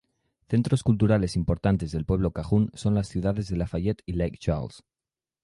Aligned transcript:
Centros 0.49 0.81
culturales 0.81 1.35
importantes 1.35 1.91
del 1.91 2.05
pueblo 2.05 2.31
cajún 2.31 2.71
son 2.73 2.95
las 2.95 3.07
ciudades 3.07 3.49
de 3.49 3.57
Lafayette 3.57 4.01
y 4.07 4.13
Lake 4.13 4.39
Charles. 4.39 4.83